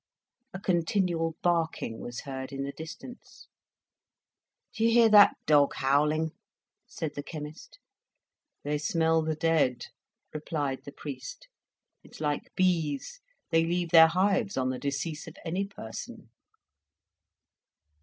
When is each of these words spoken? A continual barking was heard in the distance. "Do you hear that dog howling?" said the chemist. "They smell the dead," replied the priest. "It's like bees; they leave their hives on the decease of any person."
A 0.51 0.59
continual 0.59 1.35
barking 1.43 1.99
was 1.99 2.21
heard 2.21 2.51
in 2.51 2.63
the 2.63 2.71
distance. 2.71 3.47
"Do 4.73 4.83
you 4.83 4.89
hear 4.89 5.09
that 5.09 5.35
dog 5.45 5.75
howling?" 5.75 6.31
said 6.87 7.13
the 7.13 7.21
chemist. 7.21 7.77
"They 8.63 8.79
smell 8.79 9.21
the 9.21 9.35
dead," 9.35 9.85
replied 10.33 10.85
the 10.85 10.91
priest. 10.91 11.47
"It's 12.03 12.19
like 12.19 12.51
bees; 12.55 13.21
they 13.51 13.63
leave 13.63 13.91
their 13.91 14.07
hives 14.07 14.57
on 14.57 14.71
the 14.71 14.79
decease 14.79 15.27
of 15.27 15.37
any 15.45 15.65
person." 15.67 16.31